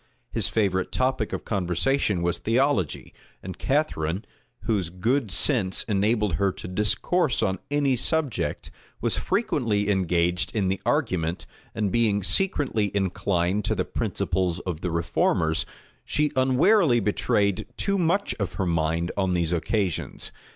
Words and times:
His 0.31 0.47
favorite 0.47 0.91
topic 0.91 1.31
of 1.31 1.45
conversation 1.45 2.23
was 2.23 2.39
theology; 2.39 3.13
and 3.43 3.59
Catharine, 3.59 4.25
whose 4.63 4.89
good 4.89 5.29
sense 5.29 5.83
enabled 5.83 6.37
her 6.41 6.51
to 6.53 6.67
discourse 6.67 7.43
on 7.43 7.59
any 7.69 7.95
subject, 7.95 8.71
was 8.99 9.15
frequently 9.15 9.91
engaged 9.91 10.55
in 10.55 10.69
the 10.69 10.81
argument, 10.87 11.45
and 11.75 11.91
being 11.91 12.23
secretly 12.23 12.89
inclined 12.95 13.63
to 13.65 13.75
the 13.75 13.85
principles 13.85 14.59
of 14.61 14.81
the 14.81 14.89
reformers, 14.89 15.67
she 16.03 16.31
unwarily 16.35 16.99
betrayed 16.99 17.67
too 17.77 17.99
much 17.99 18.33
of 18.39 18.53
her 18.53 18.65
mind 18.65 19.11
on 19.15 19.35
these 19.35 19.53
occasions. 19.53 20.31